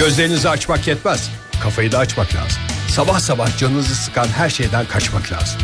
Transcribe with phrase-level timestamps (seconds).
[0.00, 1.30] Gözlerinizi açmak yetmez.
[1.62, 2.62] Kafayı da açmak lazım.
[2.88, 5.60] Sabah sabah canınızı sıkan her şeyden kaçmak lazım.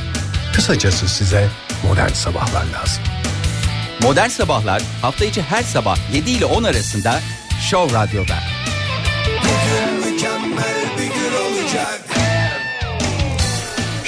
[0.54, 1.48] Kısacası size
[1.88, 3.02] modern sabahlar lazım.
[4.02, 7.20] Modern Sabahlar hafta içi her sabah 7 ile 10 arasında
[7.70, 8.36] Show Radyo'da.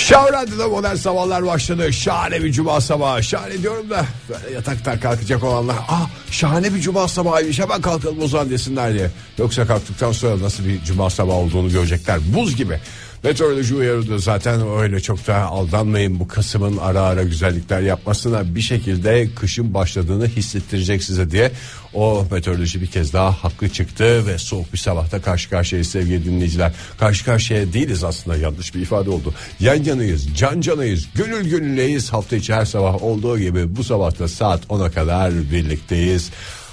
[0.09, 1.93] Şahı Radyo'da modern sabahlar başladı.
[1.93, 3.22] Şahane bir cuma sabahı.
[3.22, 5.77] Şahane diyorum da böyle yataktan kalkacak olanlar.
[5.88, 9.11] Ah şahane bir cuma sabahıymış hemen kalkalım o zaman desinler diye.
[9.39, 12.18] Yoksa kalktıktan sonra nasıl bir cuma sabahı olduğunu görecekler.
[12.34, 12.81] Buz gibi.
[13.25, 19.29] Meteoroloji uyarıdı zaten öyle çok da aldanmayın bu Kasım'ın ara ara güzellikler yapmasına bir şekilde
[19.35, 21.50] kışın başladığını hissettirecek size diye
[21.95, 26.73] o meteoroloji bir kez daha haklı çıktı ve soğuk bir sabahta karşı karşıyayız sevgili dinleyiciler.
[26.99, 29.35] Karşı karşıya değiliz aslında yanlış bir ifade oldu.
[29.61, 34.64] Yan yanayız, can canayız, gönül gönülleyiz hafta içi her sabah olduğu gibi bu sabahta saat
[34.64, 36.31] 10'a kadar birlikteyiz.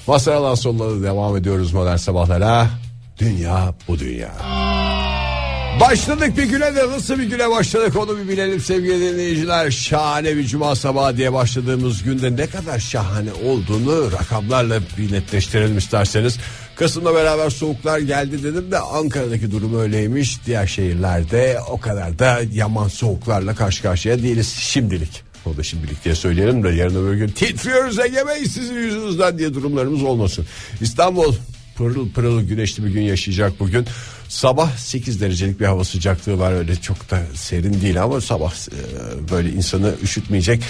[0.07, 2.69] Masar alan sonları devam ediyoruz modern sabahlara.
[3.19, 4.31] Dünya bu dünya.
[5.79, 9.71] Başladık bir güne de nasıl bir güne başladık onu bir bilelim sevgili dinleyiciler.
[9.71, 16.37] Şahane bir cuma sabahı diye başladığımız günde ne kadar şahane olduğunu rakamlarla bir netleştirelim isterseniz.
[16.75, 20.45] Kasım'la beraber soğuklar geldi dedim de Ankara'daki durum öyleymiş.
[20.45, 25.23] Diğer şehirlerde o kadar da yaman soğuklarla karşı karşıya değiliz şimdilik.
[25.45, 29.53] O da şimdilik diye söyleyelim de yarın öbür gün titriyoruz Ege Bey sizin yüzünüzden diye
[29.53, 30.45] durumlarımız olmasın.
[30.81, 31.35] İstanbul
[31.77, 33.85] pırıl pırıl güneşli bir gün yaşayacak bugün.
[34.29, 39.31] Sabah 8 derecelik bir hava sıcaklığı var öyle çok da serin değil ama sabah e,
[39.31, 40.63] böyle insanı üşütmeyecek.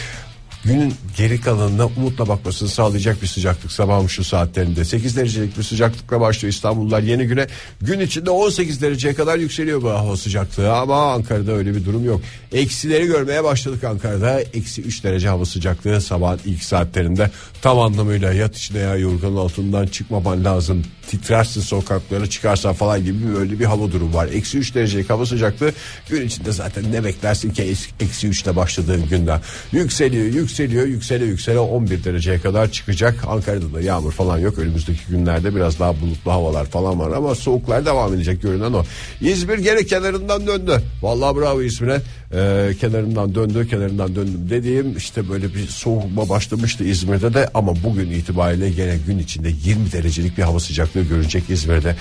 [0.66, 4.86] Günün geri kalanına umutla bakmasını sağlayacak bir sıcaklık sabahın şu saatlerinde.
[4.86, 7.48] 8 derecelik bir sıcaklıkla başlıyor İstanbullular yeni güne.
[7.82, 10.74] Gün içinde 18 dereceye kadar yükseliyor bu hava sıcaklığı.
[10.74, 12.22] Ama Ankara'da öyle bir durum yok.
[12.52, 14.42] Eksileri görmeye başladık Ankara'da.
[14.42, 17.32] Eksi 3 derece hava sıcaklığı sabahın ilk saatlerinde.
[17.62, 20.84] Tam anlamıyla yat içine ya yorganın altından çıkmaman lazım.
[21.10, 24.30] Titrersin sokaklara çıkarsan falan gibi böyle bir hava durumu var.
[24.34, 25.72] Eksi 3 derecelik hava sıcaklığı
[26.10, 29.42] gün içinde zaten ne beklersin ki eksi 3'te başladığın günden.
[29.72, 33.16] Yükseliyor yükseliyor yükseliyor yükseliyor 11 dereceye kadar çıkacak.
[33.28, 34.60] Ankara'da da yağmur falan yok.
[34.60, 38.84] Önümüzdeki günlerde biraz daha bulutlu havalar falan var ama soğuklar devam edecek görünen o.
[39.22, 40.82] İzmir gene kenarından döndü.
[41.02, 42.02] Vallahi bravo İzmir'e.
[42.34, 48.12] Ee, kenarından döndü kenarından döndüm dediğim işte böyle bir soğuma başlamıştı İzmir'de de ama bugün
[48.12, 51.96] itibariyle gene gün içinde 20 derecelik bir hava sıcaklığı görecek İzmir'de.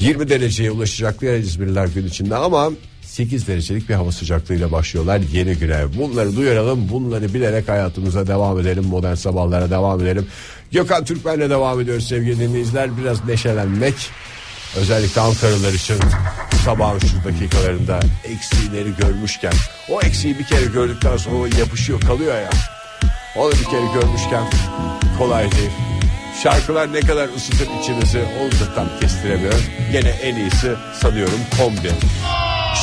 [0.00, 2.70] 20 dereceye ulaşacaklar İzmirliler gün içinde ama
[3.18, 5.98] 8 derecelik bir hava sıcaklığıyla başlıyorlar yeni güne.
[5.98, 10.26] Bunları duyuralım, bunları bilerek hayatımıza devam edelim, modern sabahlara devam edelim.
[10.72, 12.98] Gökhan Türkmen'le devam ediyoruz sevgili dinleyiciler.
[12.98, 13.94] Biraz neşelenmek,
[14.76, 15.96] özellikle Ankaralılar için
[16.64, 19.52] sabahın şu dakikalarında eksileri görmüşken,
[19.90, 22.50] o eksiği bir kere gördükten sonra yapışıyor kalıyor ya.
[23.36, 24.44] Onu bir kere görmüşken
[25.18, 25.70] kolay değil.
[26.42, 29.62] Şarkılar ne kadar ısıtır içinizi onu da tam kestiremiyorum.
[29.92, 31.90] Gene en iyisi sanıyorum kombi.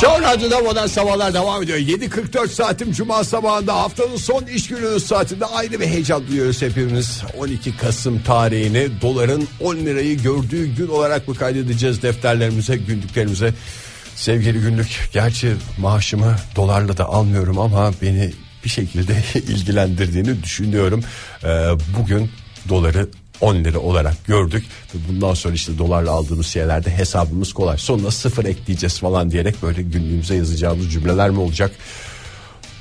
[0.02, 1.78] Show Radyo'da modern sabahlar devam ediyor.
[1.78, 7.24] 7.44 saatim Cuma sabahında haftanın son iş gününün saatinde aynı bir heyecan duyuyoruz hepimiz.
[7.38, 13.54] 12 Kasım tarihini doların 10 lirayı gördüğü gün olarak mı kaydedeceğiz defterlerimize günlüklerimize.
[14.16, 21.04] Sevgili günlük gerçi maaşımı dolarla da almıyorum ama beni bir şekilde ilgilendirdiğini düşünüyorum.
[21.44, 21.48] Ee,
[22.00, 22.32] bugün
[22.70, 23.08] doları
[23.42, 24.66] 10 lira olarak gördük.
[25.10, 27.78] Bundan sonra işte dolarla aldığımız şeylerde hesabımız kolay.
[27.78, 31.72] Sonuna sıfır ekleyeceğiz falan diyerek böyle günlüğümüze yazacağımız cümleler mi olacak?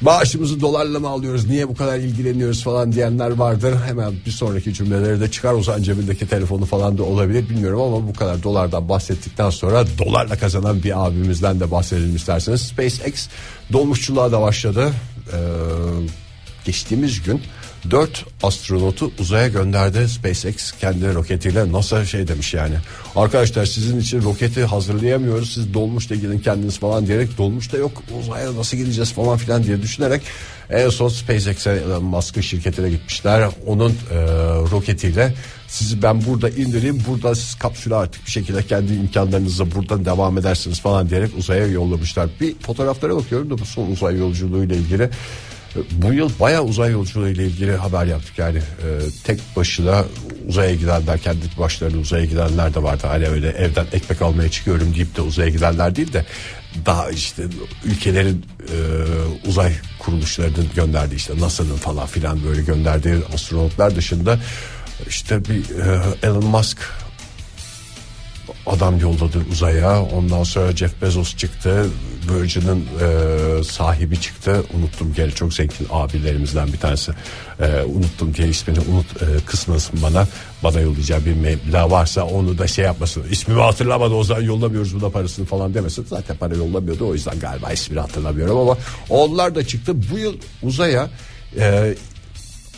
[0.00, 3.74] Maaşımızı dolarla mı alıyoruz niye bu kadar ilgileniyoruz falan diyenler vardır.
[3.86, 5.52] Hemen bir sonraki cümleleri de çıkar.
[5.52, 10.82] Ozan cebindeki telefonu falan da olabilir bilmiyorum ama bu kadar dolardan bahsettikten sonra dolarla kazanan
[10.82, 12.60] bir abimizden de bahsedelim isterseniz.
[12.60, 13.28] SpaceX
[13.72, 14.92] dolmuşçuluğa da başladı.
[15.32, 15.38] Ee,
[16.64, 17.42] geçtiğimiz gün
[17.90, 22.74] 4 astronotu uzaya gönderdi SpaceX kendi roketiyle NASA şey demiş yani.
[23.16, 28.76] Arkadaşlar sizin için roketi hazırlayamıyoruz siz dolmuşla gidin kendiniz falan diyerek dolmuşta yok uzaya nasıl
[28.76, 30.22] gideceğiz falan filan diye düşünerek
[30.70, 33.48] en son SpaceX'e Musk'ın şirketine gitmişler.
[33.66, 34.16] Onun e,
[34.70, 35.34] roketiyle
[35.68, 40.80] sizi ben burada indireyim burada siz kapsülü artık bir şekilde kendi imkanlarınızla buradan devam edersiniz
[40.80, 42.28] falan diyerek uzaya yollamışlar.
[42.40, 45.10] Bir fotoğraflara bakıyorum da bu son uzay yolculuğu ile ilgili
[45.92, 48.38] bu yıl bayağı uzay yolculuğu ile ilgili haber yaptık.
[48.38, 48.88] Yani e,
[49.24, 50.04] tek başına
[50.48, 53.06] uzaya gidenler kendi başlarına uzaya gidenler de vardı.
[53.06, 56.26] Hani öyle evden ekmek almaya çıkıyorum deyip de uzaya gidenler değil de
[56.86, 57.42] daha işte
[57.84, 58.76] ülkelerin e,
[59.48, 64.38] uzay kuruluşlarının gönderdiği işte NASA'nın falan filan böyle gönderdiği astronotlar dışında
[65.08, 66.78] işte bir e, Elon Musk
[68.66, 70.02] adam yolladı uzaya.
[70.02, 71.86] Ondan sonra Jeff Bezos çıktı.
[72.28, 74.64] Virgin'in e, sahibi çıktı.
[74.74, 77.12] Unuttum gel çok zengin abilerimizden bir tanesi.
[77.60, 80.26] E, unuttum diye ismini unut e, kısmasın bana.
[80.62, 83.24] Bana yollayacağı bir meblağ varsa onu da şey yapmasın.
[83.30, 86.06] İsmimi hatırlamadı o zaman yollamıyoruz buna parasını falan demesin.
[86.08, 88.78] Zaten para yollamıyordu o yüzden galiba ismini hatırlamıyorum ama
[89.10, 89.92] onlar da çıktı.
[90.12, 91.10] Bu yıl uzaya
[91.58, 91.94] e,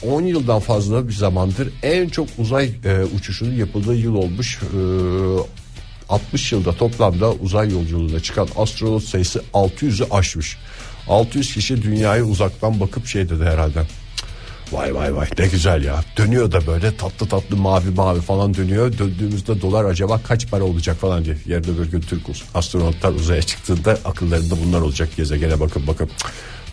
[0.03, 4.59] 10 yıldan fazla bir zamandır en çok uzay e, uçuşunun yapıldığı yıl olmuş.
[4.63, 4.79] E,
[6.09, 10.59] 60 yılda toplamda uzay yolculuğuna çıkan astronot sayısı 600'ü aşmış.
[11.09, 13.83] 600 kişi dünyayı uzaktan bakıp şey dedi herhalde.
[14.73, 16.05] Vay vay vay ne güzel ya.
[16.17, 18.99] Dönüyor da böyle tatlı tatlı mavi mavi falan dönüyor.
[18.99, 21.37] Döndüğümüzde dolar acaba kaç para olacak falan diye.
[21.47, 22.23] Yarın öbür gün Türk
[22.55, 26.11] astronotlar uzaya çıktığında akıllarında bunlar olacak gezegene bakıp bakıp.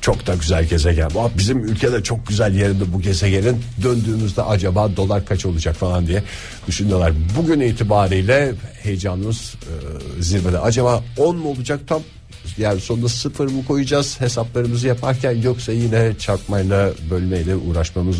[0.03, 1.09] Çok da güzel gezegen.
[1.37, 6.23] Bizim ülkede çok güzel yerinde bu gezegenin döndüğümüzde acaba dolar kaç olacak falan diye
[6.67, 7.13] düşünüyorlar.
[7.37, 9.55] Bugün itibariyle heyecanımız
[10.19, 10.59] e, zirvede.
[10.59, 12.01] Acaba 10 mu olacak tam
[12.57, 18.17] yani sonunda sıfır mı koyacağız hesaplarımızı yaparken yoksa yine çarpmayla bölmeyle uğraşmamız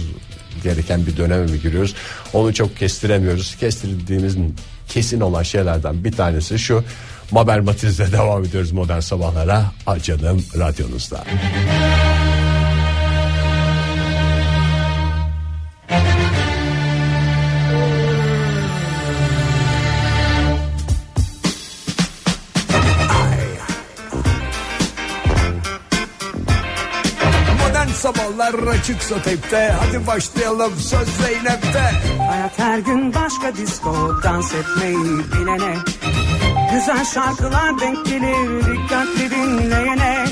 [0.64, 1.96] gereken bir döneme mi giriyoruz?
[2.34, 3.56] Onu çok kestiremiyoruz.
[3.56, 4.38] Kestirdiğimiz
[4.88, 6.84] kesin olan şeylerden bir tanesi şu.
[7.34, 9.66] Mabel Matiz'le devam ediyoruz modern sabahlara.
[9.86, 11.24] Acanım radyonuzda.
[27.94, 31.92] sabahlar açıksa tepte Hadi başlayalım söz Zeynep'te
[32.30, 35.76] Hayat her gün başka disco dans etmeyi bilene
[36.74, 40.26] Güzel şarkılar denk gelir dikkatli dinleyene.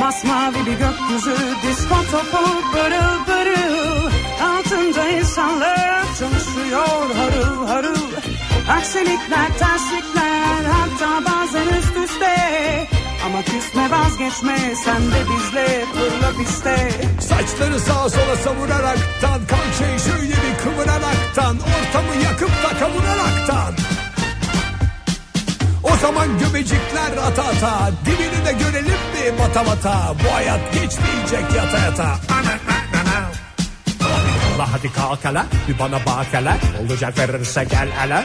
[0.00, 4.10] Masmavi bir gökyüzü disko topu pırıl pırıl.
[4.42, 8.12] Altında insanlar çalışıyor harıl harıl.
[8.70, 12.36] Aksilikler terslikler hatta bazen üst üste.
[13.26, 16.90] Ama küsme vazgeçme sen de bizle fırla piste.
[17.20, 23.74] Saçları sağa sola savuraraktan Kalçayı şöyle bir kıvıraraktan Ortamı yakıp da kavuraraktan
[26.02, 27.90] zaman göbecikler ata ata.
[28.04, 30.14] Dibini de görelim mi bata bata?
[30.24, 32.04] Bu hayat geçmeyecek yata yata.
[32.04, 32.54] Ana
[33.00, 33.18] ana
[34.54, 36.54] Allah hadi kalk hele bir bana bak hele.
[36.82, 38.24] Olacak verirse gel hele.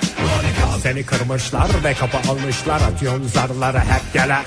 [0.83, 2.81] Seni kırmışlar ve kapı almışlar.
[2.81, 4.37] Atıyorsun zarları hep gele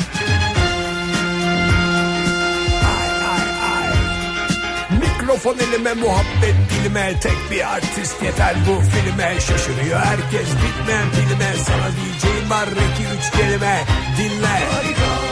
[5.20, 7.20] Mikrofon elime muhabbet dilime.
[7.20, 9.40] Tek bir artist yeter bu filme.
[9.40, 13.84] Şaşırıyor herkes bitmeyen bilime Sana diyeceğim var iki üç kelime.
[14.18, 14.46] Dinle.
[14.46, 15.29] Harika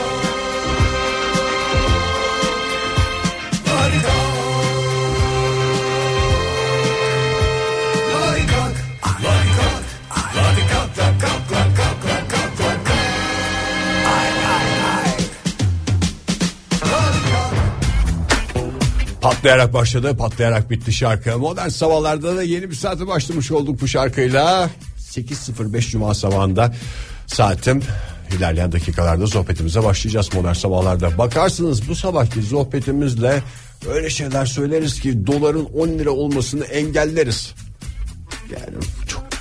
[19.39, 24.69] Patlayarak başladı patlayarak bitti şarkı Modern sabahlarda da yeni bir saate başlamış olduk bu şarkıyla
[24.99, 26.75] 8.05 Cuma sabahında
[27.27, 27.81] saatim
[28.37, 31.17] ilerleyen dakikalarda sohbetimize başlayacağız modern sabahlarda.
[31.17, 33.43] Bakarsınız bu sabahki sohbetimizle
[33.89, 37.53] öyle şeyler söyleriz ki doların 10 lira olmasını engelleriz.
[38.51, 38.77] Yani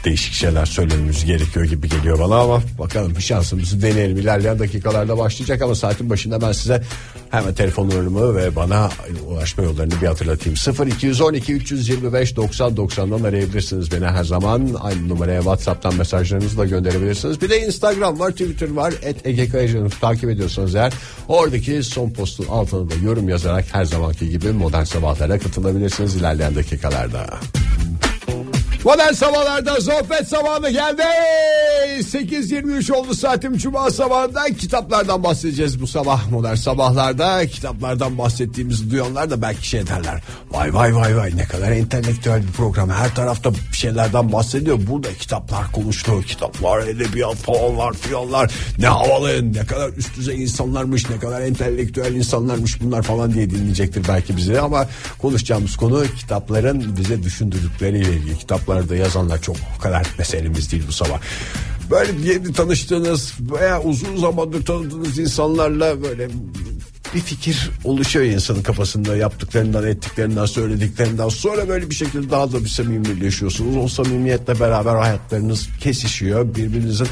[0.08, 4.16] değişik şeyler söylememiz gerekiyor gibi geliyor bana ama bakalım bir şansımızı deneyelim.
[4.16, 6.82] İlerleyen dakikalarda başlayacak ama saatin başında ben size
[7.30, 8.90] hemen telefon numaramı ve bana
[9.26, 10.58] ulaşma yollarını bir hatırlatayım.
[10.88, 14.76] 0212 325 90 90'dan arayabilirsiniz beni her zaman.
[14.80, 17.40] Aynı numaraya WhatsApp'tan mesajlarınızı da gönderebilirsiniz.
[17.40, 18.94] Bir de Instagram var, Twitter var.
[19.02, 19.48] Et Ege
[20.00, 20.92] takip ediyorsanız eğer
[21.28, 27.40] oradaki son postun altına da yorum yazarak her zamanki gibi modern sabahlara katılabilirsiniz ilerleyen dakikalarda.
[28.88, 31.02] Modern sabahlarda sohbet zamanı geldi.
[31.98, 37.46] 8.23 oldu saatim Cuma sabahında kitaplardan bahsedeceğiz bu sabah modern sabahlarda.
[37.46, 40.22] Kitaplardan bahsettiğimizi duyanlar da belki şey derler.
[40.50, 42.90] Vay vay vay vay ne kadar entelektüel bir program.
[42.90, 44.78] Her tarafta bir şeylerden bahsediyor.
[44.90, 46.22] Burada kitaplar konuştu.
[46.26, 48.50] Kitaplar, edebiyat falanlar filanlar.
[48.78, 54.08] Ne havalı ne kadar üst düzey insanlarmış ne kadar entelektüel insanlarmış bunlar falan diye dinleyecektir
[54.08, 54.60] belki bizi.
[54.60, 54.86] Ama
[55.18, 58.38] konuşacağımız konu kitapların bize düşündürdükleriyle ilgili.
[58.78, 61.20] Kitaplarda yazanlar çok o kadar meselemiz değil bu sabah.
[61.90, 66.28] Böyle yeni tanıştığınız veya uzun zamandır tanıdığınız insanlarla böyle
[67.14, 69.16] bir fikir oluşuyor insanın kafasında.
[69.16, 71.28] Yaptıklarından ettiklerinden söylediklerinden.
[71.28, 76.54] Sonra böyle bir şekilde daha da bir samimileşiyorsunuz o samimiyetle beraber hayatlarınız kesişiyor.
[76.54, 77.08] Birbirinizin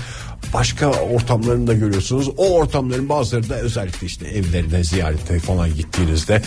[0.55, 2.31] başka ortamlarını da görüyorsunuz.
[2.37, 6.43] O ortamların bazıları da özellikle işte evlerine ziyarete falan gittiğinizde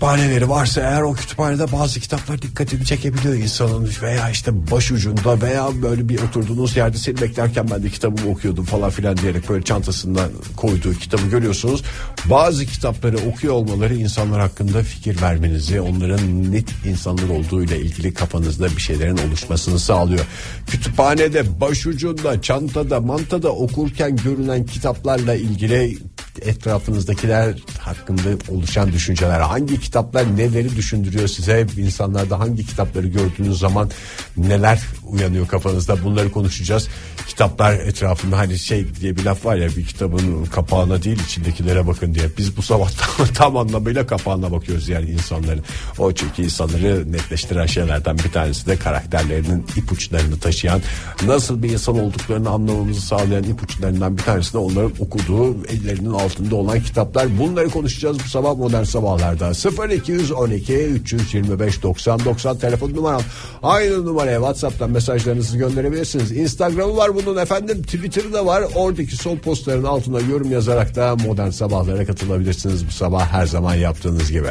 [0.00, 6.08] kütüphaneleri varsa eğer o kütüphanede bazı kitaplar dikkatini çekebiliyor insanın veya işte başucunda veya böyle
[6.08, 10.94] bir oturduğunuz yerde seni beklerken ben de kitabımı okuyordum falan filan diyerek böyle çantasından koyduğu
[10.94, 11.82] kitabı görüyorsunuz.
[12.24, 18.80] Bazı kitapları okuyor olmaları insanlar hakkında fikir vermenizi, onların net insanlar olduğuyla ilgili kafanızda bir
[18.80, 20.26] şeylerin oluşmasını sağlıyor.
[20.66, 25.98] Kütüphanede, başucunda, çantada, mantada okurken görünen kitaplarla ilgili
[26.42, 29.40] etrafınızdakiler hakkında oluşan düşünceler.
[29.40, 31.66] Hangi kitaplar neleri düşündürüyor size?
[31.76, 33.90] İnsanlarda hangi kitapları gördüğünüz zaman
[34.36, 36.04] neler uyanıyor kafanızda?
[36.04, 36.88] Bunları konuşacağız.
[37.28, 42.14] Kitaplar etrafında hani şey diye bir laf var ya bir kitabın kapağına değil içindekilere bakın
[42.14, 42.24] diye.
[42.38, 45.64] Biz bu sabah tam, tam anlamıyla kapağına bakıyoruz yani insanların.
[45.98, 50.80] O çünkü insanları netleştiren şeylerden bir tanesi de karakterlerinin ipuçlarını taşıyan
[51.26, 56.80] nasıl bir insan olduklarını anlamamızı sağlayan ipuçlarından bir tanesi de onların okuduğu ellerinin altında olan
[56.80, 59.50] kitaplar bunları konuşacağız bu sabah modern sabahlarda
[59.94, 63.22] 0212 325 90 90 telefon numaram
[63.62, 69.84] aynı numaraya whatsapp'tan mesajlarınızı gönderebilirsiniz instagram'ı var bunun efendim twitter'ı da var oradaki son postların
[69.84, 74.50] altına yorum yazarak da modern sabahlara katılabilirsiniz bu sabah her zaman yaptığınız gibi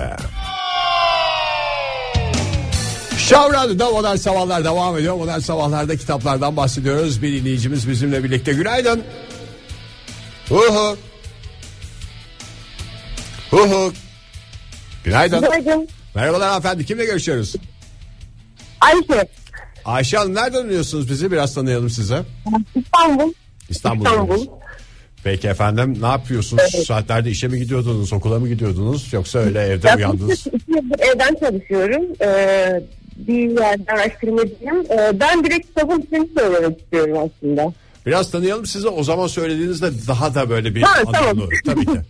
[3.17, 5.15] Şav Radyo'da Modern Sabahlar devam ediyor.
[5.15, 7.21] Modern Sabahlar'da kitaplardan bahsediyoruz.
[7.21, 8.53] Bir dinleyicimiz bizimle birlikte.
[8.53, 9.01] Günaydın.
[10.50, 10.62] Hu
[13.51, 13.58] hu.
[13.58, 13.94] Hu.
[15.03, 15.41] Günaydın.
[15.41, 15.88] Günaydın.
[16.15, 16.86] Merhabalar hanımefendi.
[16.86, 17.56] Kimle görüşüyoruz?
[18.82, 19.27] Ayşe.
[19.86, 21.32] Ayşe Hanım nereden arıyorsunuz bizi?
[21.32, 22.22] Biraz tanıyalım size.
[22.75, 23.34] İstanbul.
[23.70, 24.10] İstanbul'da.
[24.10, 24.46] İstanbul.
[25.24, 26.63] Peki efendim ne yapıyorsunuz?
[26.72, 29.13] Şu saatlerde işe mi gidiyordunuz, okula mı gidiyordunuz?
[29.13, 32.03] Yoksa öyle evde iki yıldır evden çalışıyorum.
[32.22, 32.82] Ee,
[33.15, 34.86] bir yerde araştırmacıyım.
[34.91, 37.74] Ee, ben direkt kitabın ismini söylemek istiyorum aslında.
[38.10, 41.38] Biraz tanıyalım size o zaman söylediğinizde daha da böyle bir Ha, anlamlı tamam.
[41.38, 41.54] olur.
[41.66, 41.92] Tabii ki.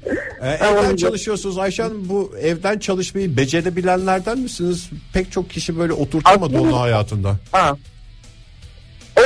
[0.44, 0.86] Ee, Tamam.
[0.86, 4.90] evden çalışıyorsunuz Ayşe Hanım bu evden çalışmayı becerebilenlerden misiniz?
[5.14, 7.36] Pek çok kişi böyle oturtamadı Aslında- onu hayatında.
[7.52, 7.78] Ha.
[9.18, 9.22] O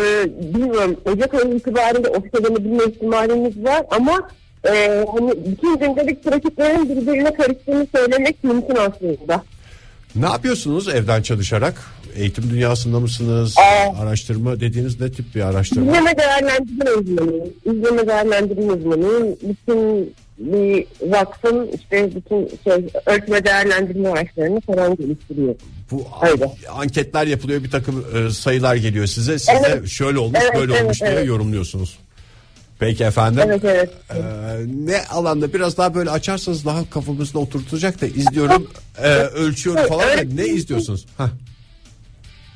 [0.00, 4.28] e, bilmiyorum Ocak ayı itibariyle ofise dönebilme ihtimalimiz var ama
[4.68, 9.42] e, hani bütün gündelik pratiklerin birbirine karıştığını söylemek mümkün aslında.
[10.16, 11.74] Ne yapıyorsunuz evden çalışarak?
[12.16, 13.54] Eğitim dünyasında mısınız?
[13.58, 13.98] Aa.
[14.02, 15.86] Araştırma dediğiniz ne tip bir araştırma?
[15.90, 17.44] İzleme değerlendirme uzmanıyım.
[17.64, 19.36] İzleme değerlendirme uzmanıyım.
[19.42, 25.54] Bütün bir vakfın işte bütün şey, ölçme değerlendirme araçlarını falan geliştiriyor.
[25.90, 26.44] Bu Öyle.
[26.44, 29.38] an- anketler yapılıyor bir takım e, sayılar geliyor size.
[29.38, 29.88] Siz de Evet.
[29.88, 31.26] şöyle olmuş Evet, böyle evet, olmuş diye evet.
[31.26, 31.98] yorumluyorsunuz.
[32.84, 33.42] Peki efendim.
[33.46, 33.90] Evet evet.
[34.10, 34.16] Ee,
[34.86, 38.70] ne alanda biraz daha böyle açarsanız daha kafamızda oturtacak da izliyorum
[39.02, 41.06] e, ölçüyorum falan da ne izliyorsunuz?
[41.18, 41.28] Hah.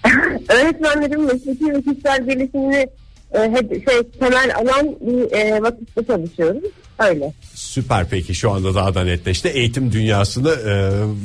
[0.49, 2.87] Öğretmenlerin mesleki ve kişisel gelişimini
[3.33, 6.63] e, hep şey temel alan bir e, vakıfta çalışıyorum.
[6.99, 7.33] Öyle.
[7.55, 9.49] Süper peki şu anda daha da netleşti.
[9.49, 10.75] Eğitim dünyasını e,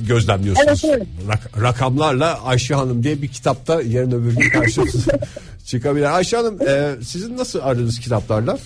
[0.08, 0.86] gözlemliyorsunuz.
[0.86, 1.08] Evet, evet.
[1.28, 5.12] Rak- rakamlarla Ayşe Hanım diye bir kitapta yarın öbür gün karşınıza
[5.66, 6.16] çıkabilir.
[6.16, 8.58] Ayşe Hanım e, sizin nasıl aranız kitaplarla?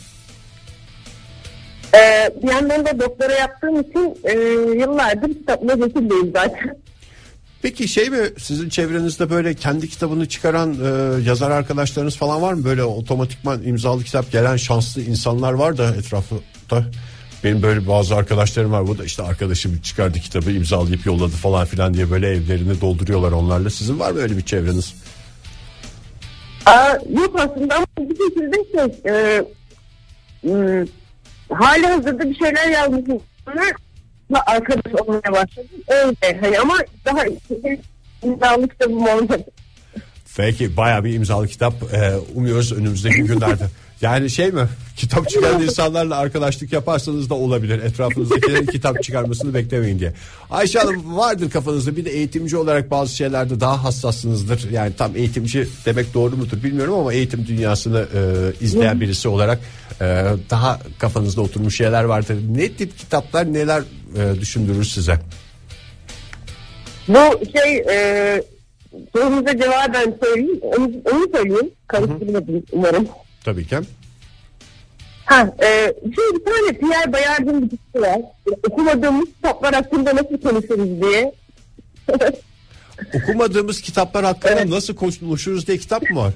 [1.93, 4.33] E, bir yandan da doktora yaptığım için e,
[4.79, 6.77] yıllardır kitapla vesildeyim zaten.
[7.61, 12.65] Peki şey mi sizin çevrenizde böyle kendi kitabını çıkaran e, yazar arkadaşlarınız falan var mı?
[12.65, 16.35] Böyle otomatikman imzalı kitap gelen şanslı insanlar var da etrafta.
[17.43, 18.87] Benim böyle bazı arkadaşlarım var.
[18.87, 23.69] Bu da işte arkadaşım çıkardı kitabı imzalayıp yolladı falan filan diye böyle evlerini dolduruyorlar onlarla.
[23.69, 24.93] Sizin var mı öyle bir çevreniz?
[26.65, 29.43] Aa, yok aslında ama bir şekilde şey e,
[31.49, 33.73] hali hazırda bir şeyler yazmış insanlar
[34.45, 35.69] arkadaş olmaya başladım.
[35.87, 36.73] Öyle hani ama
[37.05, 37.23] daha
[38.23, 39.45] imzalı kitabım olmadı.
[40.37, 43.63] Peki baya bir imzalı kitap e, umuyoruz önümüzdeki günlerde.
[44.01, 44.61] Yani şey mi
[44.97, 47.79] kitap çıkaran insanlarla arkadaşlık yaparsanız da olabilir.
[47.83, 50.13] Etrafınızdakilerin kitap çıkarmasını beklemeyin diye.
[50.49, 54.71] Ayşe Hanım vardır kafanızda bir de eğitimci olarak bazı şeylerde daha hassassınızdır.
[54.71, 59.59] Yani tam eğitimci demek doğru mudur bilmiyorum ama eğitim dünyasını e, izleyen birisi olarak
[60.01, 62.37] e, daha kafanızda oturmuş şeyler vardır.
[62.51, 63.83] Ne tip kitaplar neler
[64.17, 65.19] e, düşündürür size?
[67.07, 68.43] Bu şey e,
[69.15, 70.59] sorumuza cevaben söyleyeyim.
[70.61, 71.71] Onu, onu söyleyeyim.
[71.87, 73.07] Karıştırmadım umarım.
[73.47, 73.77] Tabii ki.
[75.25, 78.21] Ha, e, şimdi bir tane Pierre Bayard'ın bir dizisi var.
[78.69, 81.33] Okumadığımız kitaplar hakkında nasıl konuşuruz diye.
[83.15, 84.69] Okumadığımız kitaplar hakkında Evet.
[84.69, 86.33] nasıl konuşuruz diye kitap mı var?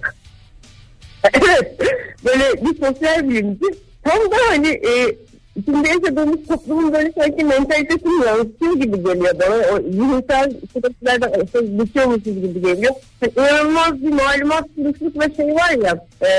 [1.33, 1.81] evet.
[2.25, 3.65] Böyle bir sosyal bilimci.
[4.03, 5.15] Tam da hani e,
[5.55, 9.55] içinde yaşadığımız toplumun böyle sanki mentalitesini yansıtıyor gibi geliyor bana.
[9.55, 12.93] O zihinsel süreçlerden şey, geçiyormuşuz gibi geliyor.
[13.21, 16.07] Yani inanılmaz bir malumat sürüklük ve şey var ya.
[16.21, 16.29] E,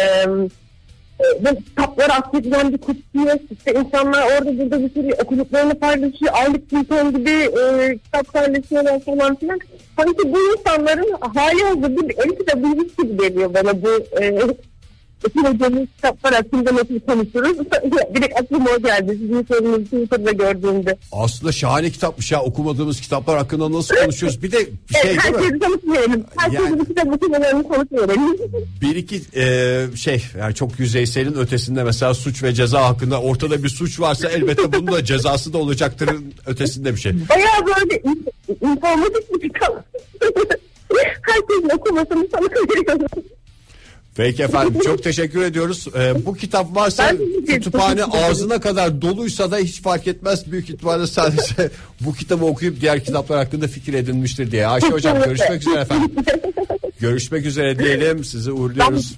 [1.44, 6.32] böyle kitapları affedilen bir kutuya işte insanlar orada burada bir sürü okuduklarını paylaşıyor.
[6.34, 9.60] Aylık Newton gibi e, kitap paylaşıyorlar falan filan.
[9.96, 13.88] Sanki bu insanların hali hazırda bir el kitabıymış gibi geliyor bana bu
[14.20, 14.40] e,
[15.28, 17.58] Okumadığımız kitaplar hakkında nasıl konuşuruz?
[18.14, 19.18] Direkt aklıma o geldi.
[19.20, 20.96] Sizin sorunuzu Twitter'da gördüğümde.
[21.12, 24.42] Aslında şahane kitapmış ya okumadığımız kitaplar hakkında nasıl konuşuyoruz.
[24.42, 24.70] Bir de şey
[25.04, 25.42] Evet, değil mi?
[25.42, 26.24] herkesi konuşmayalım.
[26.36, 28.36] Herkesi Yani- bu kitap okumalarını konuşmayalım.
[28.80, 33.68] Bir iki e, şey yani çok yüzeyselin ötesinde mesela suç ve ceza hakkında ortada bir
[33.68, 36.10] suç varsa elbette bunun da cezası da olacaktır
[36.46, 37.12] ötesinde bir şey.
[37.28, 38.26] Bayağı böyle in-
[38.70, 39.84] informatif bir kitap.
[41.22, 43.06] Herkesin okumasını sana veriyorum.
[44.16, 45.88] Peki efendim çok teşekkür ediyoruz.
[45.98, 47.12] E, bu kitap varsa
[47.46, 50.52] kütüphane ağzına kadar doluysa da hiç fark etmez.
[50.52, 54.66] Büyük ihtimalle sadece bu kitabı okuyup diğer kitaplar hakkında fikir edinmiştir diye.
[54.66, 56.10] Ayşe hocam görüşmek üzere efendim.
[57.00, 59.14] Görüşmek üzere diyelim sizi uğurluyoruz.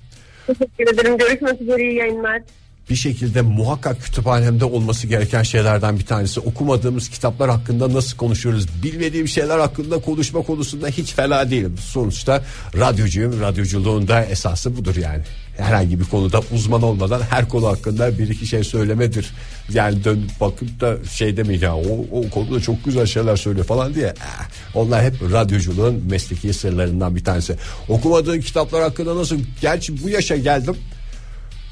[0.46, 1.18] Teşekkür ederim.
[1.18, 1.82] Görüşmek üzere.
[1.82, 2.42] iyi yayınlar.
[2.90, 6.40] Bir şekilde muhakkak kütüphanemde olması gereken şeylerden bir tanesi.
[6.40, 8.66] Okumadığımız kitaplar hakkında nasıl konuşuyoruz?
[8.82, 11.76] Bilmediğim şeyler hakkında konuşma konusunda hiç fena değilim.
[11.80, 12.44] Sonuçta
[12.76, 13.40] radyocuyum.
[13.40, 15.22] Radyoculuğun da esası budur yani.
[15.56, 19.30] Herhangi bir konuda uzman olmadan her konu hakkında bir iki şey söylemedir.
[19.72, 23.94] Yani dönüp bakıp da şey demeyin ya o, o konuda çok güzel şeyler söylüyor falan
[23.94, 24.06] diye.
[24.06, 27.56] Eh, Onlar hep radyoculuğun mesleki sırlarından bir tanesi.
[27.88, 29.38] Okumadığın kitaplar hakkında nasıl?
[29.60, 30.76] Gerçi bu yaşa geldim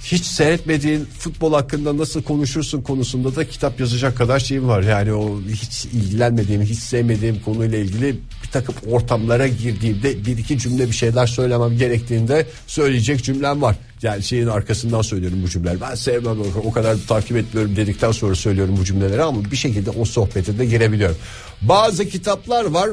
[0.04, 4.82] hiç seyretmediğin futbol hakkında nasıl konuşursun konusunda da kitap yazacak kadar şeyim var.
[4.82, 10.86] Yani o hiç ilgilenmediğim, hiç sevmediğim konuyla ilgili bir takım ortamlara girdiğimde bir iki cümle
[10.88, 13.76] bir şeyler söylemem gerektiğinde söyleyecek cümlem var.
[14.02, 15.80] Yani şeyin arkasından söylüyorum bu cümleleri.
[15.80, 20.04] Ben sevmem o- kadar takip etmiyorum dedikten sonra söylüyorum bu cümleleri ama bir şekilde o
[20.04, 21.16] sohbete de girebiliyorum.
[21.62, 22.90] Bazı kitaplar var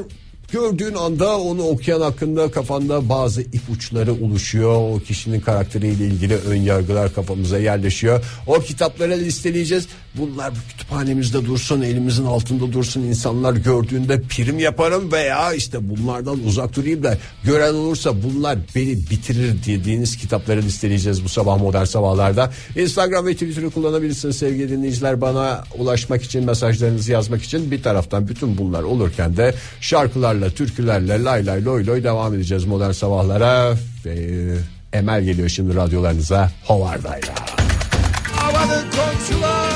[0.52, 4.96] Gördüğün anda onu okuyan hakkında kafanda bazı ipuçları oluşuyor.
[4.96, 8.24] O kişinin karakteriyle ilgili ön yargılar kafamıza yerleşiyor.
[8.46, 9.88] O kitapları listeleyeceğiz.
[10.14, 13.02] Bunlar bu kütüphanemizde dursun, elimizin altında dursun.
[13.02, 19.54] İnsanlar gördüğünde prim yaparım veya işte bunlardan uzak durayım da gören olursa bunlar beni bitirir
[19.66, 22.52] dediğiniz kitapları listeleyeceğiz bu sabah modern sabahlarda.
[22.76, 25.20] Instagram ve Twitter'ı kullanabilirsiniz sevgili dinleyiciler.
[25.20, 31.46] Bana ulaşmak için mesajlarınızı yazmak için bir taraftan bütün bunlar olurken de şarkılarla, türkülerle lay
[31.46, 33.74] lay loy loy devam edeceğiz modern sabahlara.
[34.04, 34.54] Ve
[34.92, 37.34] Emel geliyor şimdi radyolarınıza Hovardayla.
[38.40, 39.69] Amanın komşular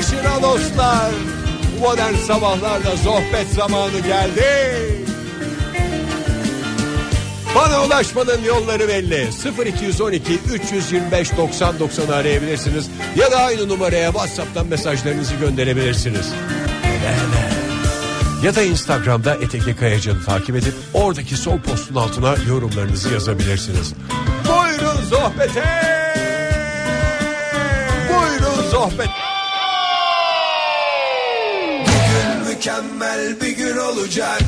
[0.00, 1.10] Ha dostlar
[1.80, 5.00] Modern sabahlarda sohbet zamanı geldi
[7.54, 9.28] bana ulaşmanın yolları belli
[9.66, 16.26] 0212 325 90 90 arayabilirsiniz ya da aynı numaraya whatsapp'tan mesajlarınızı gönderebilirsiniz
[18.42, 23.94] ya da Instagram'da Eteke Kayacan'ı takip edip oradaki sol postun altına yorumlarınızı yazabilirsiniz.
[24.48, 25.64] Buyurun sohbete.
[28.08, 29.29] Buyurun sohbet.
[32.60, 34.42] Mükemmel bir gün olacak.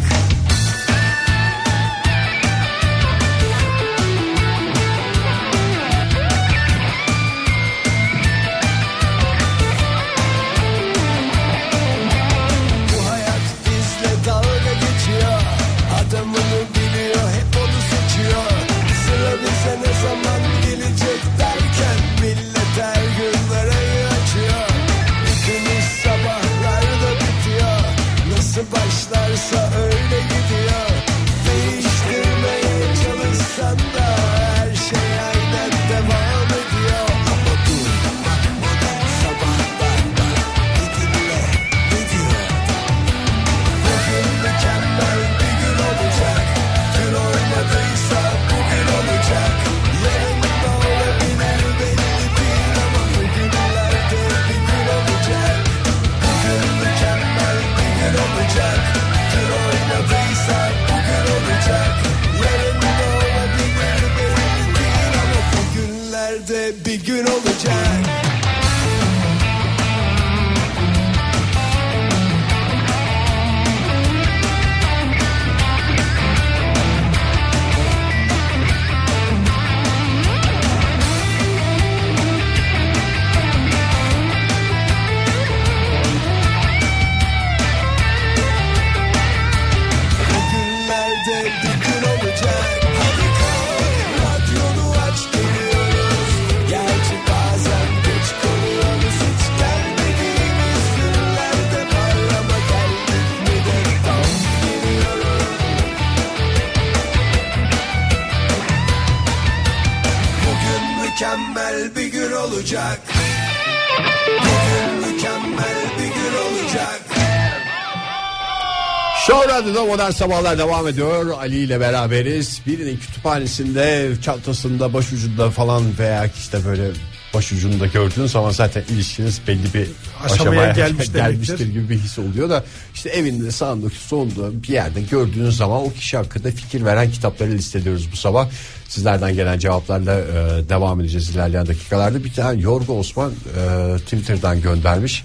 [119.53, 121.39] Radyo'da modern sabahlar devam ediyor.
[121.39, 122.61] Ali ile beraberiz.
[122.67, 126.91] Birinin kütüphanesinde, çantasında, başucunda falan veya işte böyle
[127.35, 129.89] başucunda gördüğün zaman zaten ilişkiniz belli bir
[130.25, 131.81] Aşamaya aşamaya gelmiş gelmiştir demektir.
[131.81, 136.17] gibi bir his oluyor da işte evinde sağında solunda bir yerde gördüğünüz zaman o kişi
[136.17, 138.49] hakkında fikir veren kitapları listeliyoruz bu sabah.
[138.89, 142.25] Sizlerden gelen cevaplarla e, devam edeceğiz ilerleyen dakikalarda.
[142.25, 145.25] Bir tane Yorgo Osman e, Twitter'dan göndermiş.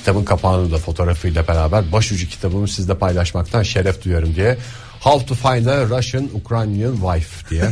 [0.00, 4.58] Kitabın kapağını da fotoğrafıyla beraber başucu kitabımı sizle paylaşmaktan şeref duyuyorum diye.
[5.00, 7.62] How to find a Russian Ukrainian wife diye.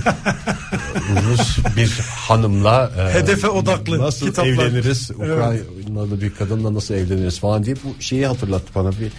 [1.30, 4.52] Rus bir hanımla e, Hedefe odaklı nasıl kitaplar.
[4.52, 9.12] evleniriz Ukraynalı bir kadınla nasıl evleniriz falan diye bu şeyi hatırlattı bana bir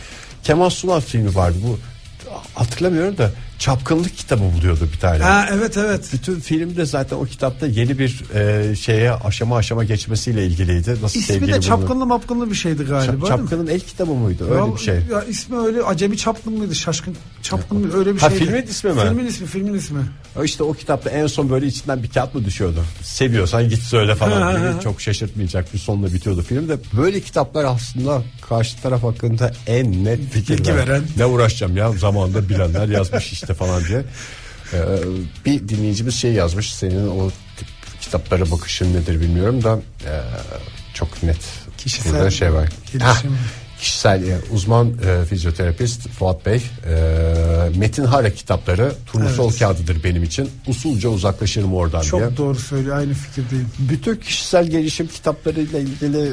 [0.43, 1.79] Kemal Sunal filmi vardı bu
[2.55, 5.23] hatırlamıyorum da çapkınlık kitabı buluyordu bir tane.
[5.23, 6.09] Ha evet evet.
[6.13, 10.95] Bütün filmde zaten o kitapta yeni bir e, şeye aşama aşama geçmesiyle ilgiliydi.
[11.01, 13.25] Nasıl İsmi de çapkınlı mapkınlı bir şeydi galiba.
[13.25, 13.37] Çap-?
[13.37, 14.43] Çapkın'ın el kitabı mıydı?
[14.51, 14.95] Öyle Ya- bir şey.
[15.11, 16.75] Ya ismi öyle acemi çapkın mıydı?
[16.75, 17.91] Şaşkın çapkın?
[17.95, 18.45] Öyle bir Ha, şeydi.
[18.45, 19.01] filmin ismi mi?
[19.01, 19.99] Filmin ismi, filmin ismi.
[20.43, 22.83] İşte o kitapta en son böyle içinden bir kağıt mı düşüyordu?
[23.01, 24.73] Seviyorsan git söyle falan diye.
[24.83, 26.77] Çok şaşırtmayacak bir sonla bitiyordu film de.
[26.97, 31.03] Böyle kitaplar aslında karşı taraf hakkında en net fikir veren.
[31.17, 34.03] Ne uğraşacağım ya zamanında bilenler yazmış işte falan diye.
[34.73, 34.77] Ee,
[35.45, 37.67] bir dinleyicimiz şey yazmış senin o tip
[38.01, 40.13] kitaplara bakışın nedir bilmiyorum da e,
[40.93, 41.37] çok net.
[41.77, 42.69] Kişisel şey var.
[42.91, 43.31] gelişim.
[43.31, 43.37] Hah,
[43.79, 46.59] Kişisel e, uzman e, fizyoterapist Fuat Bey e,
[47.77, 52.37] Metin Hara kitapları turnusol kağıdıdır benim için usulca uzaklaşırım oradan Çok diye.
[52.37, 52.97] doğru söylüyor.
[52.97, 53.67] Aynı fikirdeyim.
[53.79, 56.31] Bütün kişisel gelişim kitaplarıyla ilgili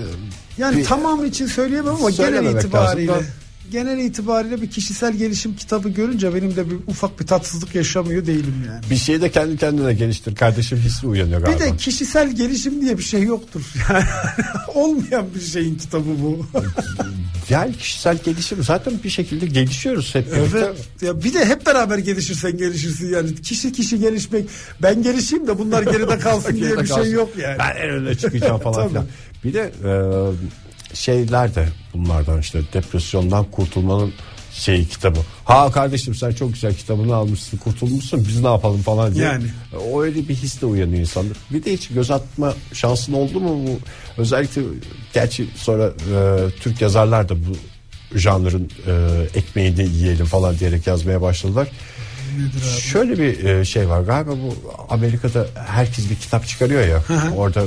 [0.59, 3.27] Yani bir- tamamı için söyleyemem ama genel itibariyle lazım
[3.73, 8.55] genel itibariyle bir kişisel gelişim kitabı görünce benim de bir ufak bir tatsızlık yaşamıyor değilim
[8.69, 8.81] yani.
[8.91, 11.65] bir şeyi de kendi kendine geliştir kardeşim hissi uyanıyor Bir galiba.
[11.65, 13.63] de kişisel gelişim diye bir şey yoktur.
[13.91, 14.05] Yani
[14.75, 16.47] olmayan bir şeyin kitabı bu.
[17.51, 20.59] Yani kişisel gelişim zaten bir şekilde gelişiyoruz hep birlikte.
[20.59, 21.03] Evet.
[21.03, 23.35] Ya bir de hep beraber gelişirsen gelişirsin yani.
[23.35, 24.49] Kişi kişi gelişmek.
[24.83, 27.11] Ben gelişeyim de bunlar geride kalsın diye Geride bir şey kalsın.
[27.15, 27.57] yok yani.
[27.59, 29.07] Ben en öne çıkacağım falan filan.
[29.45, 29.91] Bir de e,
[30.95, 34.13] şeyler de bunlardan işte depresyondan kurtulmanın
[34.53, 35.19] şey kitabı.
[35.45, 39.25] Ha kardeşim sen çok güzel kitabını almışsın kurtulmuşsun biz ne yapalım falan diye.
[39.25, 39.45] Yani.
[39.91, 41.35] O öyle bir his de uyanıyor insanda.
[41.51, 43.79] Bir de hiç göz atma şansın oldu mu bu?
[44.21, 44.63] Özellikle
[45.15, 47.57] gerçi sonra e, Türk yazarlar da bu
[48.19, 48.93] janrın e,
[49.39, 51.69] ekmeğini yiyelim falan diyerek yazmaya başladılar.
[52.81, 54.55] Şöyle bir e, şey var galiba bu
[54.89, 57.03] Amerika'da herkes bir kitap çıkarıyor ya
[57.37, 57.63] orada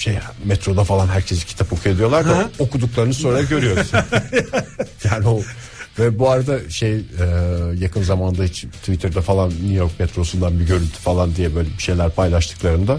[0.00, 3.90] şey metroda falan herkes kitap okuyor diyorlar da okuduklarını sonra görüyoruz.
[5.04, 5.40] yani o
[5.98, 7.02] ve bu arada şey e,
[7.78, 12.10] yakın zamanda hiç Twitter'da falan New York metrosundan bir görüntü falan diye böyle bir şeyler
[12.10, 12.98] paylaştıklarında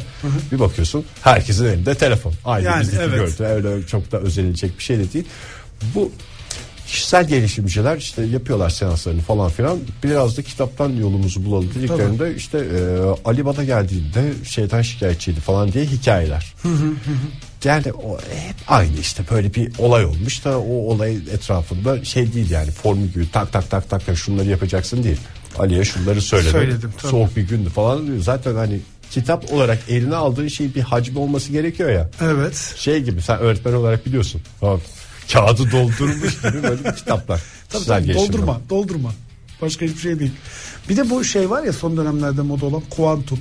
[0.51, 2.33] bir bakıyorsun herkesin elinde telefon.
[2.45, 3.15] Aynı Yani, bizdeki evet.
[3.15, 5.25] görüntü öyle çok da özenilecek bir şey de değil.
[5.95, 6.11] Bu
[6.91, 12.79] kişisel gelişimciler işte yapıyorlar seanslarını falan filan biraz da kitaptan yolumuzu bulalım dediklerinde işte e,
[13.25, 16.53] Ali Bada geldiğinde şeyden şikayetçiydi falan diye hikayeler.
[17.63, 22.49] Yani o hep aynı işte böyle bir olay olmuş da o olay etrafında şey değil
[22.49, 25.19] yani formül gibi tak tak tak tak tak şunları yapacaksın değil.
[25.59, 26.51] Ali'ye şunları söyledim.
[26.51, 27.11] Söyledim, tabii.
[27.11, 28.19] Soğuk bir gündü falan diyor.
[28.19, 28.79] Zaten hani
[29.11, 32.73] kitap olarak eline aldığın şey bir hacmi olması gerekiyor ya Evet.
[32.77, 34.41] şey gibi sen öğretmen olarak biliyorsun.
[35.33, 37.41] Kağıdı doldurmuş gibi böyle kitaplar.
[37.69, 39.11] Tabii, tabii, doldurma, doldurma.
[39.61, 40.31] Başka hiçbir şey değil.
[40.89, 43.39] Bir de bu şey var ya son dönemlerde moda olan kuantum.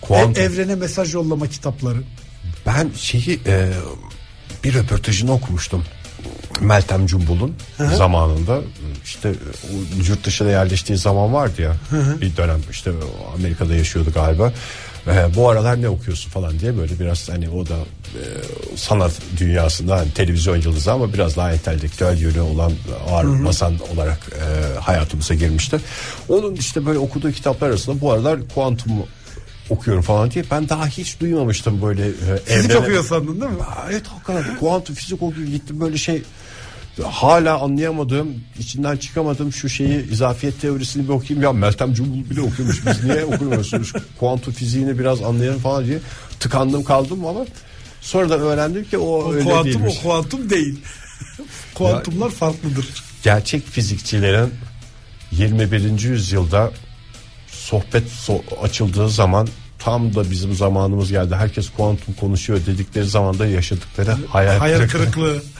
[0.00, 0.42] Kuantum.
[0.42, 1.98] E- evrene mesaj yollama kitapları.
[2.66, 3.72] Ben şeyi e,
[4.64, 5.84] bir röportajını okumuştum.
[6.60, 7.54] Meltem Cumbul'un
[7.96, 8.60] zamanında
[9.04, 9.34] işte
[10.08, 11.76] yurt dışına yerleştiği zaman vardı ya
[12.20, 12.90] bir dönem işte
[13.36, 14.52] Amerika'da yaşıyordu galiba.
[15.06, 18.22] E, bu aralar ne okuyorsun falan diye böyle biraz hani o da e,
[18.76, 22.72] sanat dünyasında hani televizyon yıldızı ama biraz daha entelektüel yönü olan
[23.10, 25.80] ağır basan olarak e, hayatımıza girmişti.
[26.28, 28.92] Onun işte böyle okuduğu kitaplar arasında bu aralar kuantum
[29.70, 33.62] okuyorum falan diye ben daha hiç duymamıştım böyle e, Fizik evrene- okuyor sandın değil mi?
[33.62, 36.22] Aa, Evet hakikaten kuantum fizik okuyor gittim böyle şey
[37.04, 42.86] hala anlayamadığım içinden çıkamadığım şu şeyi izafiyet teorisini bir okuyayım ya Meltem Cumbul bile okuyormuş
[42.86, 45.98] biz niye okumuyorsunuz kuantum fiziğini biraz anlayalım falan diye
[46.40, 47.40] tıkandım kaldım ama
[48.00, 49.94] sonradan öğrendim ki o, O öyle kuantum değilmiş.
[49.98, 50.80] o kuantum değil.
[51.74, 52.86] Kuantumlar farklıdır.
[53.22, 54.50] Gerçek fizikçilerin
[55.32, 56.00] 21.
[56.02, 56.70] yüzyılda
[57.48, 61.34] sohbet so- açıldığı zaman tam da bizim zamanımız geldi.
[61.34, 64.98] Herkes kuantum konuşuyor dedikleri zaman da yaşadıkları hayal, Hayal kırıklığı.
[64.98, 65.42] kırıklığı.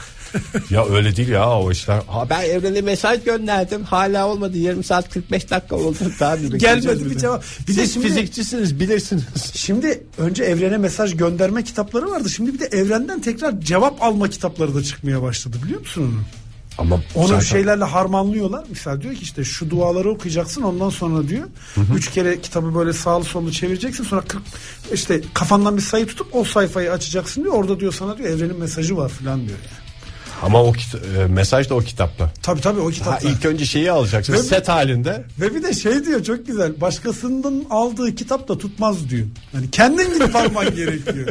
[0.69, 2.01] Ya öyle değil ya o işler.
[2.07, 3.83] Ha, ben evrene mesaj gönderdim.
[3.83, 4.57] Hala olmadı.
[4.57, 5.97] Yarım saat 45 dakika oldu.
[6.19, 7.43] Daha bir Gelmedi bir cevap.
[7.67, 9.23] Bir de Siz şimdi- fizikçisiniz bilirsiniz.
[9.53, 12.29] Şimdi önce evrene mesaj gönderme kitapları vardı.
[12.29, 16.21] Şimdi bir de evrenden tekrar cevap alma kitapları da çıkmaya başladı biliyor musun onu?
[16.77, 18.65] Ama Onu zaten- şeylerle harmanlıyorlar.
[18.69, 21.47] Mesela diyor ki işte şu duaları okuyacaksın ondan sonra diyor.
[21.95, 24.03] Üç kere kitabı böyle sağlı sollu çevireceksin.
[24.03, 24.41] Sonra 40
[24.93, 27.53] işte kafandan bir sayı tutup o sayfayı açacaksın diyor.
[27.53, 29.82] Orada diyor sana diyor evrenin mesajı var falan diyor yani.
[30.43, 32.31] Ama o kita- e, mesaj da o kitapta.
[32.41, 33.29] Tabii tabii o Ha, kitapta.
[33.29, 35.23] ilk önce şeyi alacaksın Ve- set halinde.
[35.39, 36.81] Ve bir de şey diyor çok güzel.
[36.81, 39.27] Başkasının aldığı kitap da tutmaz diyor.
[39.53, 41.27] Yani kendin gidip alman gerekiyor.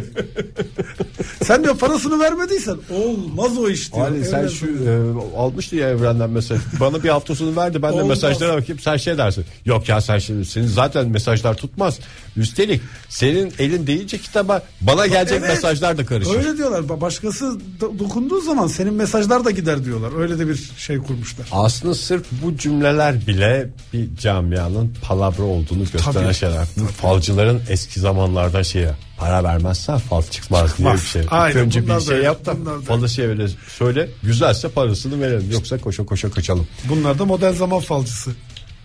[1.45, 4.07] Sen diyor parasını vermediysen olmaz o iş diyor.
[4.09, 6.59] Ali sen şu e, almıştı ya evrenden mesaj.
[6.81, 8.09] Bana bir hafta sonu verdi ben de Olmaz.
[8.09, 9.45] mesajlara bakayım sen şey dersin.
[9.65, 11.99] Yok ya sen şimdi senin zaten mesajlar tutmaz.
[12.37, 15.49] Üstelik senin elin deyince kitaba bana gelecek Evet.
[15.49, 16.35] mesajlar da karışır.
[16.35, 16.81] Öyle diyorlar.
[16.83, 17.45] Ba- Başkası
[17.81, 20.21] do- dokunduğu zaman senin mesajlar da gider diyorlar.
[20.21, 21.47] Öyle de bir şey kurmuşlar.
[21.53, 26.35] Aslında sırf bu cümleler bile bir camianın palavra olduğunu gösteren Tabii.
[26.35, 26.67] şeyler.
[26.77, 31.23] Bu falcıların eski zamanlarda şeye para vermezsen fal çıkmaz, diye bir şey.
[31.31, 34.09] Aynen, önce bir şey yap da falı şey öyle söyle.
[34.23, 35.51] Güzelse parasını verelim.
[35.53, 36.67] Yoksa koşa koşa kaçalım.
[36.89, 38.31] Bunlar da modern zaman falcısı.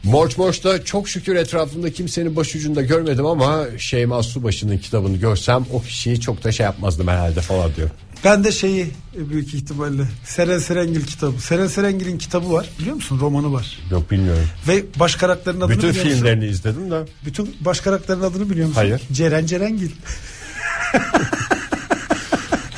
[0.03, 6.19] Morç Morç'ta çok şükür etrafımda kimsenin başucunda görmedim ama Şeyma Subaşı'nın kitabını görsem o kişiyi
[6.19, 7.89] çok da şey yapmazdım herhalde falan diyor.
[8.23, 11.41] Ben de şeyi e, büyük ihtimalle Seren Serengil kitabı.
[11.41, 13.19] Seren Serengil'in kitabı var biliyor musun?
[13.21, 13.79] Romanı var.
[13.91, 14.43] Yok bilmiyorum.
[14.67, 16.15] Ve baş karakterin adını Bütün biliyor musun?
[16.17, 17.05] filmlerini izledim de.
[17.25, 18.81] Bütün baş karakterin adını biliyor musun?
[18.81, 19.01] Hayır.
[19.11, 19.91] Ceren Cerengil.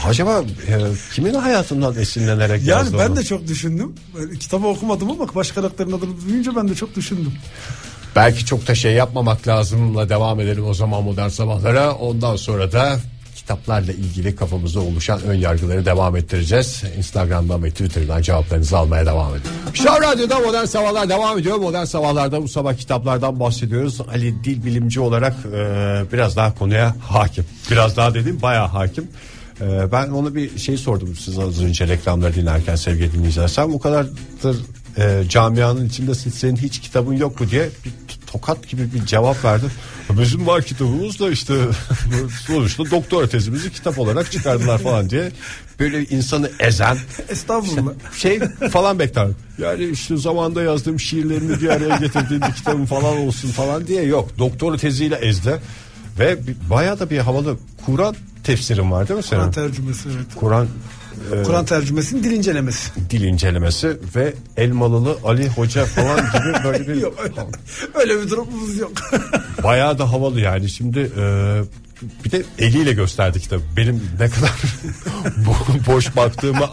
[0.05, 0.77] Acaba e,
[1.15, 3.15] kimin hayatından esinlenerek Yani yazdı ben onu?
[3.15, 3.95] de çok düşündüm.
[4.39, 7.33] Kitabı okumadım ama baş karakterin adını duyunca ben de çok düşündüm.
[8.15, 11.93] Belki çok da şey yapmamak lazımla devam edelim o zaman modern sabahlara.
[11.95, 12.99] Ondan sonra da
[13.49, 16.83] kitaplarla ilgili kafamızda oluşan ön yargıları devam ettireceğiz.
[16.97, 19.51] Instagram'dan ve Twitter'dan cevaplarınızı almaya devam edin.
[19.73, 21.57] Şov Radyo'da Modern Sabahlar devam ediyor.
[21.57, 24.01] Modern Sabahlar'da bu sabah kitaplardan bahsediyoruz.
[24.01, 27.45] Ali dil bilimci olarak e, biraz daha konuya hakim.
[27.71, 29.07] Biraz daha dediğim bayağı hakim.
[29.61, 33.47] E, ben ona bir şey sordum size az önce reklamları dinlerken sevgili dinleyiciler.
[33.47, 34.57] Sen bu kadardır
[34.97, 37.91] e, camianın içindesin senin hiç kitabın yok mu diye bir
[38.31, 39.65] tokat gibi bir cevap verdi.
[40.09, 41.53] Bizim var kitabımız da işte
[42.47, 45.31] sonuçta doktora tezimizi kitap olarak çıkardılar falan diye
[45.79, 46.97] böyle insanı ezen
[47.29, 47.93] Estağfurullah.
[48.17, 48.39] şey
[48.71, 49.35] falan beklerdim.
[49.57, 54.29] Yani işte zamanda yazdığım şiirlerimi bir araya getirdiğim bir kitabım falan olsun falan diye yok.
[54.39, 55.61] Doktora teziyle ezdi
[56.19, 56.37] ve
[56.69, 59.39] bayağı da bir havalı Kur'an tefsirim var değil mi senin?
[59.39, 60.27] Kur'an tercümesi evet.
[60.35, 60.67] Kur'an
[61.39, 62.91] e, Kur'an tercümesinin dil incelemesi.
[63.09, 67.35] dil incelemesi ve Elmalılı Ali Hoca falan gibi böyle bir Yok öyle,
[67.93, 68.91] öyle bir durumumuz yok.
[69.63, 71.23] bayağı da havalı yani şimdi e,
[72.25, 73.61] bir de eliyle gösterdi kitabı.
[73.77, 74.49] Benim ne kadar
[75.45, 76.65] bo- boş baktığımı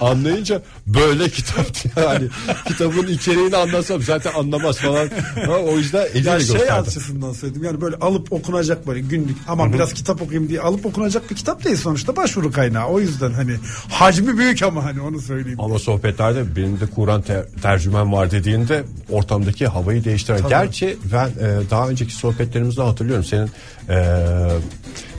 [0.00, 1.66] anlayınca böyle kitap
[1.96, 2.28] yani
[2.68, 5.10] kitabın içeriğini anlasam zaten anlamaz falan.
[5.46, 6.72] Ha, o yüzden eliyle ya şey gösterdi.
[6.72, 11.30] açısından söyledim yani böyle alıp okunacak böyle günlük ama biraz kitap okuyayım diye alıp okunacak
[11.30, 12.86] bir kitap değil sonuçta başvuru kaynağı.
[12.86, 13.52] O yüzden hani
[13.90, 15.60] hacmi büyük ama hani onu söyleyeyim.
[15.60, 20.48] Ama sohbetlerde benim de Kur'an ter- tercümen var dediğinde ortamdaki havayı değiştiren.
[20.48, 23.50] Gerçi ben e, daha önceki sohbetlerimizde hatırlıyorum senin
[23.88, 23.96] e,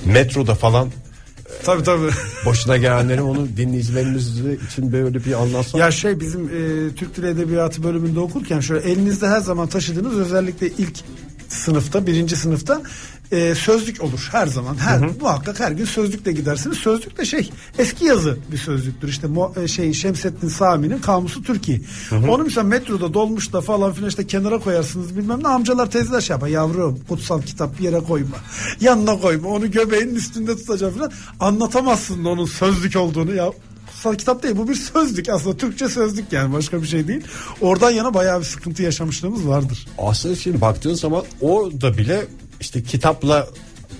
[0.06, 0.89] metroda falan
[1.63, 2.10] Tabii tabii.
[2.45, 4.39] başına gelenleri onu dinleyicilerimiz
[4.71, 5.80] için böyle bir anlatsan.
[5.80, 10.67] Ya şey bizim e, Türk Dili Edebiyatı bölümünde okurken şöyle elinizde her zaman taşıdığınız özellikle
[10.67, 10.99] ilk
[11.49, 12.81] sınıfta birinci sınıfta
[13.31, 14.75] e, sözlük olur her zaman.
[14.77, 16.77] Her muhakkak her gün sözlükle gidersiniz.
[16.77, 19.07] Sözlük de şey eski yazı bir sözlüktür.
[19.07, 21.81] İşte Mo- e, şey Şemsettin Sami'nin Kamusu Türkiye.
[22.27, 25.47] Onu mesela metroda dolmuşta falan filan işte kenara koyarsınız bilmem ne.
[25.47, 28.38] Amcalar teyzeler şey yapar yavrum kutsal kitap bir yere koyma
[28.79, 33.51] yanına koyma onu göbeğinin üstünde tutacağım falan anlatamazsın onun sözlük olduğunu ya
[34.17, 37.23] kitap değil bu bir sözlük aslında Türkçe sözlük yani başka bir şey değil.
[37.62, 39.88] Oradan yana bayağı bir sıkıntı yaşamışlığımız vardır.
[39.97, 42.25] Aslında şimdi baktığın zaman orada bile
[42.60, 43.47] işte kitapla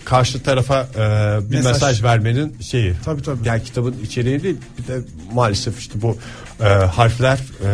[0.06, 1.74] karşı tarafa e, bir Mesaj.
[1.74, 2.04] mesaj.
[2.04, 2.94] vermenin şeyi.
[3.06, 3.48] Tabii, tabii.
[3.48, 5.02] Yani kitabın içeriği değil bir de
[5.34, 6.18] maalesef işte bu
[6.60, 7.70] e, harfler e,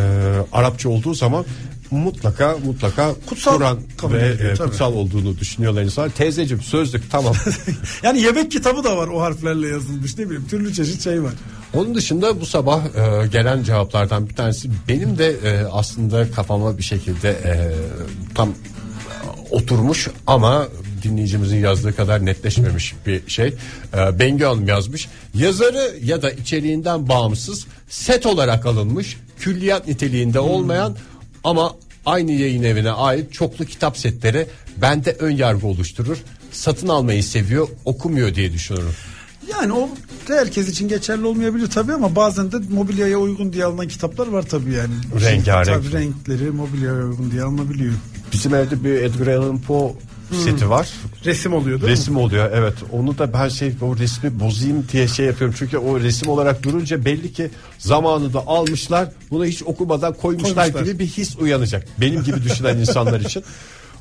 [0.52, 1.46] Arapça olduğu zaman
[1.94, 4.70] mutlaka mutlaka Kutsal Kur'an kabul ve ediliyor, e, tabii.
[4.70, 6.10] kutsal olduğunu düşünüyorlar insan.
[6.10, 7.34] Teyzeciğim sözlük tamam.
[8.04, 11.34] Yani yemek kitabı da var o harflerle yazılmış ne bileyim türlü çeşit şey var.
[11.74, 16.84] Onun dışında bu sabah e, gelen cevaplardan bir tanesi benim de e, aslında kafama bir
[16.84, 17.54] şekilde e,
[18.36, 18.54] tam
[19.52, 20.68] oturmuş ama
[21.04, 23.48] dinleyicimizin yazdığı kadar netleşmemiş bir şey.
[23.94, 25.10] E, Bengü Hanım yazmış.
[25.34, 30.96] Yazarı ya da içeriğinden bağımsız set olarak alınmış, külliyat niteliğinde olmayan
[31.44, 31.76] ama
[32.06, 36.18] aynı yayın evine ait çoklu kitap setleri bende ön yargı oluşturur.
[36.52, 38.94] Satın almayı seviyor, okumuyor diye düşünüyorum.
[39.52, 39.90] Yani o
[40.28, 44.74] herkes için geçerli olmayabilir tabii ama bazen de mobilyaya uygun diye alınan kitaplar var tabii
[44.74, 44.94] yani.
[45.22, 45.84] Rengarenk.
[45.84, 47.94] Tabii renkleri mobilyaya uygun diye alınabiliyor.
[48.34, 49.94] Bizim evde bir Edgar Allan Poe
[50.34, 50.90] seti var.
[51.26, 51.92] Resim oluyor değil?
[51.92, 52.74] Resim oluyor evet.
[52.92, 55.56] Onu da ben şey o resmi bozayım diye şey yapıyorum.
[55.60, 59.10] Çünkü o resim olarak durunca belli ki zamanında almışlar.
[59.32, 60.86] Bunu hiç okumadan koymuşlar, Koymuşlar.
[60.86, 61.88] gibi bir his uyanacak.
[62.02, 63.44] Benim gibi düşünen insanlar için.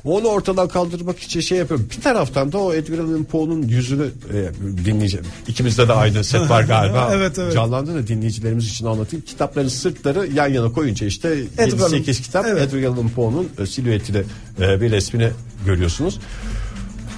[0.05, 1.87] Onu ortadan kaldırmak için şey yapıyorum.
[1.97, 4.49] Bir taraftan da o Edgar Allan Poe'nun yüzünü e,
[4.85, 5.25] dinleyeceğim.
[5.47, 7.09] İkimizde de aynı set var galiba.
[7.13, 7.53] Evet, evet.
[7.53, 9.25] Canlandı da dinleyicilerimiz için anlatayım.
[9.25, 12.73] Kitapların sırtları yan yana koyunca işte Edgar Allan- 7-8 kitap Evet.
[12.73, 14.23] Edgar Allan Poe'nun e, silüetini
[14.61, 15.29] e, bir resmini
[15.65, 16.19] görüyorsunuz.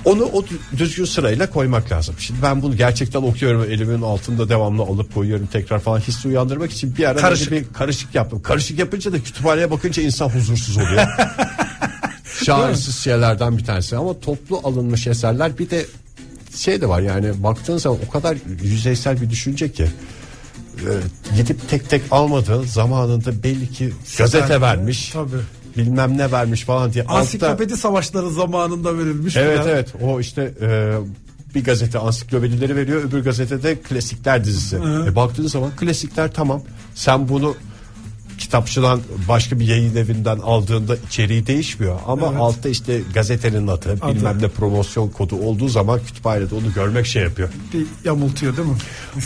[0.06, 2.16] Onu o dü- düzgün sırayla koymak lazım.
[2.20, 3.64] Şimdi ben bunu gerçekten okuyorum.
[3.72, 7.52] Elimin altında devamlı alıp koyuyorum tekrar falan hissi uyandırmak için bir ara Karışık.
[7.52, 8.42] bir karışık yaptım.
[8.42, 11.08] Karışık yapınca da kütüphaneye bakınca insan huzursuz oluyor.
[12.44, 15.86] Şahesiz şeylerden bir tanesi ama toplu alınmış eserler bir de
[16.56, 20.92] şey de var yani baktığın zaman o kadar yüzeysel bir düşünce ki e,
[21.38, 25.42] gidip tek tek almadığı zamanında belli ki gazete vermiş tabii.
[25.78, 29.38] bilmem ne vermiş falan diye altta Ansiklopedi savaşları zamanında verilmiş.
[29.38, 29.70] Evet falan.
[29.70, 30.96] evet o işte e,
[31.56, 34.76] bir gazete ansiklopedileri veriyor öbür gazetede klasikler dizisi.
[35.08, 36.62] E, baktığın zaman klasikler tamam
[36.96, 37.56] sen bunu
[38.38, 42.38] kitapçıdan başka bir yayın evinden aldığında içeriği değişmiyor ama Evet.
[42.42, 44.16] altta işte gazetenin adı, Adı.
[44.16, 47.50] bilmem ne promosyon kodu olduğu zaman kütüphanede onu görmek şey yapıyor.
[47.74, 48.76] Bir yamultuyor değil mi?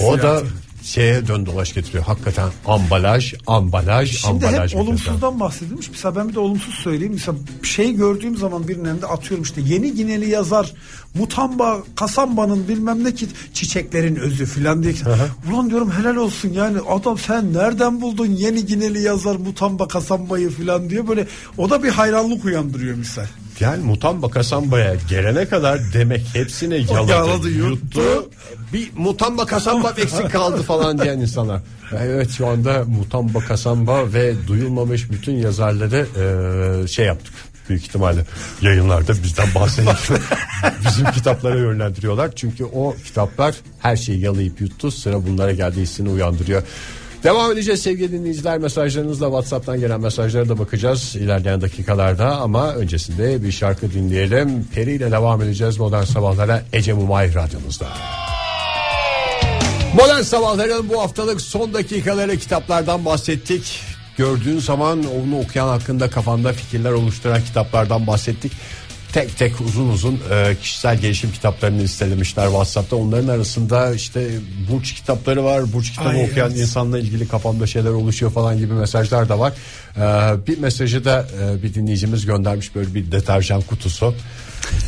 [0.03, 0.41] O da.
[0.89, 2.03] Şeye dön dolaş getiriyor.
[2.03, 4.53] Hakikaten ambalaj, ambalaj, Şimdi ambalaj.
[4.53, 4.83] hep getiriyor.
[4.83, 5.89] olumsuzdan bahsedilmiş.
[5.91, 7.13] Mesela ben bir de olumsuz söyleyeyim.
[7.13, 10.73] Mesela bir şey gördüğüm zaman birinin elinde atıyorum işte yeni Gineli yazar
[11.13, 14.93] Mutamba Kasamba'nın bilmem ne ki çiçeklerin özü filan diye.
[15.51, 20.89] Ulan diyorum helal olsun yani adam sen nereden buldun yeni Gineli yazar Mutamba Kasamba'yı filan
[20.89, 23.25] diye böyle o da bir hayranlık uyandırıyor misal.
[23.59, 27.99] Yani Mutamba Kasamba'ya gelene kadar demek hepsine yaladı, yaladı, yuttu.
[27.99, 28.29] yuttu.
[28.73, 31.61] Bir Mutamba Kasamba eksik kaldı falan diyen insanlar.
[31.99, 36.07] Evet şu anda Mutamba Kasamba ve duyulmamış bütün yazarları
[36.83, 37.33] e, şey yaptık.
[37.69, 38.25] Büyük ihtimalle
[38.61, 39.91] yayınlarda bizden bahsedip
[40.85, 42.35] bizim kitaplara yönlendiriyorlar.
[42.35, 44.91] Çünkü o kitaplar her şeyi yalayıp yuttu.
[44.91, 46.63] Sıra bunlara geldiği hissini uyandırıyor.
[47.23, 53.51] Devam edeceğiz sevgili dinleyiciler mesajlarınızla Whatsapp'tan gelen mesajlara da bakacağız ilerleyen dakikalarda ama öncesinde bir
[53.51, 54.67] şarkı dinleyelim.
[54.75, 57.87] Peri ile devam edeceğiz modern sabahlara Ece Mumay radyomuzda.
[59.93, 63.81] Modern sabahların bu haftalık son dakikaları kitaplardan bahsettik.
[64.17, 68.51] Gördüğün zaman onu okuyan hakkında kafanda fikirler oluşturan kitaplardan bahsettik.
[69.13, 72.95] Tek tek uzun uzun e, kişisel gelişim kitaplarını listelemişler WhatsApp'ta.
[72.95, 74.29] Onların arasında işte
[74.71, 75.73] burç kitapları var.
[75.73, 76.59] Burç kitabı Ay, okuyan evet.
[76.59, 79.53] insanla ilgili kafamda şeyler oluşuyor falan gibi mesajlar da var.
[79.97, 80.01] E,
[80.47, 84.15] bir mesajı da e, bir dinleyicimiz göndermiş böyle bir deterjan kutusu.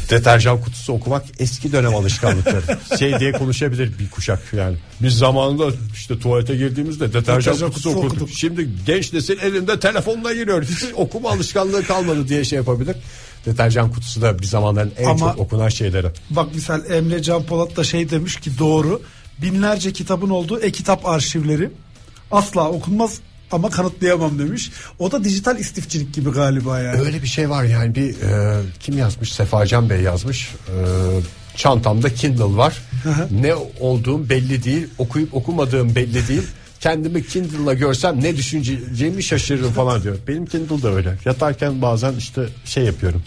[0.10, 2.80] Deterjan kutusu okumak eski dönem alışkanlıkları.
[3.00, 4.78] şey diye konuşabilir bir kuşak yani.
[5.02, 8.12] Biz zamanında işte tuvalete girdiğimizde deterjan, kutusu, kutusu okuduk.
[8.12, 8.30] okuduk.
[8.30, 10.64] Şimdi genç nesil elinde telefonla giriyor.
[10.64, 12.96] Hiç okuma alışkanlığı kalmadı diye şey yapabilir.
[13.46, 16.08] Deterjan kutusu da bir zamanların en Ama- çok okunan şeyleri.
[16.30, 19.02] Bak misal Emre Can Polat da şey demiş ki doğru.
[19.42, 21.70] Binlerce kitabın olduğu e-kitap arşivleri
[22.32, 23.20] asla okunmaz
[23.52, 24.72] ama kanıtlayamam demiş.
[25.00, 27.02] O da dijital istifçilik gibi galiba yani.
[27.02, 27.96] Öyle bir şey var yani.
[27.96, 29.34] Bir e, kim yazmış?
[29.34, 30.50] Sefacan Bey yazmış.
[30.68, 30.76] E,
[31.56, 32.82] çantamda Kindle var.
[33.42, 34.88] Ne olduğum belli değil.
[34.98, 36.44] Okuyup okumadığım belli değil
[36.82, 40.18] kendimi Kindle'la görsem ne düşüneceğimi şaşırırım falan diyor.
[40.28, 41.18] Benim Kindle da öyle.
[41.26, 43.24] Yatarken bazen işte şey yapıyorum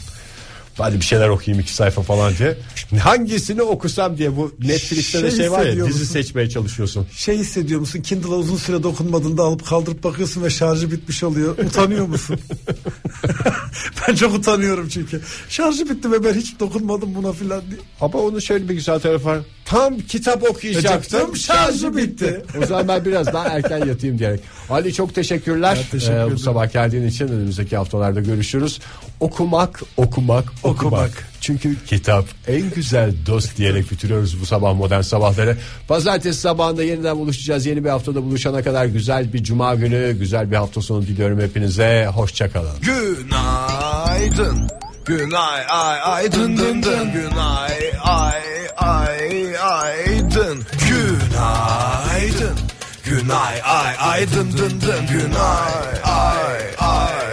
[0.79, 2.57] Hadi bir şeyler okuyayım iki sayfa falan diye.
[3.01, 7.07] Hangisini okusam diye bu Netflix'te de Şey şey var ya dizi seçmeye çalışıyorsun.
[7.13, 8.03] Şey hissediyor musun?
[8.03, 11.59] Kindle'a uzun süre dokunmadığında alıp kaldırıp bakıyorsun ve şarjı bitmiş oluyor.
[11.59, 12.39] Utanıyor musun?
[14.09, 15.21] ben çok utanıyorum çünkü.
[15.49, 17.81] Şarjı bitti ve ben hiç dokunmadım buna filan diye.
[18.01, 19.39] Ama onun şöyle bir güzel tarafı var.
[19.65, 21.21] Tam kitap okuyacaktım.
[21.21, 22.43] Okuyacaktım, şarjı bitti.
[22.63, 24.41] o zaman ben biraz daha erken yatayım diyerek.
[24.71, 25.79] Ali çok teşekkürler.
[25.83, 28.81] Ben teşekkür Ee, bu sabah geldiğin için önümüzdeki haftalarda görüşürüz.
[29.21, 31.11] Okumak, okumak, okumak.
[31.40, 35.57] Çünkü kitap en güzel dost diyerek bitiriyoruz bu sabah modern sabahları.
[35.88, 37.66] Pazartesi sabahında yeniden buluşacağız.
[37.66, 42.09] Yeni bir haftada buluşana kadar güzel bir cuma günü, güzel bir hafta sonu diliyorum hepinize.
[42.14, 42.81] Hoşçakalın.
[42.81, 44.68] Günaydın.
[45.05, 47.12] Günay ay ay dın dın dın.
[47.12, 48.42] Günay ay
[48.77, 50.64] ay ay dın.
[50.88, 52.59] Günaydın.
[53.05, 55.07] Günay ay ay dın dın dın.
[55.07, 57.24] Günay ay ay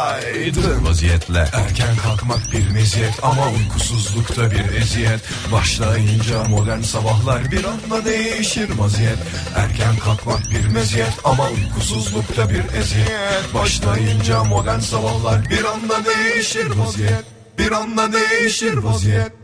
[0.00, 0.86] ay dın.
[0.86, 5.20] Vaziyetle erken kalkmak bir meziyet ama uykusuzlukta bir eziyet.
[5.52, 9.18] Başlayınca modern sabahlar bir anda değişir vaziyet.
[9.56, 13.10] Erken kalkmak bir meziyet ama uykusuzlukta bir eziyet.
[13.54, 17.24] Başlayınca modern sabahlar bir anda değişir vaziyet.
[17.58, 19.39] Bir anda değişir vaziyet.